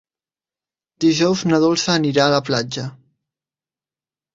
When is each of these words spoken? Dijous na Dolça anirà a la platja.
Dijous 1.05 1.45
na 1.51 1.61
Dolça 1.67 1.95
anirà 1.99 2.27
a 2.29 2.35
la 2.39 2.43
platja. 2.51 2.91